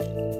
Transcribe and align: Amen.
Amen. 0.00 0.35